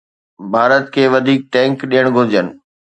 ڀارت 0.53 0.85
کي 0.93 1.03
وڌيڪ 1.13 1.41
ٽينڪ 1.53 1.77
ڏيڻ 1.91 2.05
گهرجن. 2.15 2.47